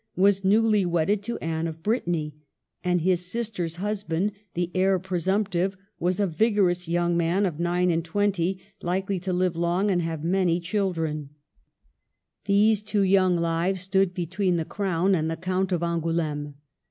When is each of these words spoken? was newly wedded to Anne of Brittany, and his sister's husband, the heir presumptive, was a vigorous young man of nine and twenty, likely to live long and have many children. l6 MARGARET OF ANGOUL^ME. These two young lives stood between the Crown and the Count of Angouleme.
was 0.15 0.43
newly 0.43 0.83
wedded 0.83 1.21
to 1.21 1.37
Anne 1.41 1.67
of 1.67 1.83
Brittany, 1.83 2.33
and 2.83 3.01
his 3.01 3.31
sister's 3.31 3.75
husband, 3.75 4.31
the 4.55 4.71
heir 4.73 4.97
presumptive, 4.97 5.77
was 5.99 6.19
a 6.19 6.25
vigorous 6.25 6.87
young 6.89 7.15
man 7.15 7.45
of 7.45 7.59
nine 7.59 7.91
and 7.91 8.03
twenty, 8.03 8.59
likely 8.81 9.19
to 9.19 9.31
live 9.31 9.55
long 9.55 9.91
and 9.91 10.01
have 10.01 10.23
many 10.23 10.59
children. 10.59 11.17
l6 11.17 11.17
MARGARET 11.17 11.29
OF 11.29 11.29
ANGOUL^ME. 11.29 12.45
These 12.45 12.81
two 12.83 13.03
young 13.03 13.37
lives 13.37 13.81
stood 13.81 14.13
between 14.15 14.55
the 14.55 14.65
Crown 14.65 15.13
and 15.13 15.29
the 15.29 15.37
Count 15.37 15.71
of 15.71 15.83
Angouleme. 15.83 16.55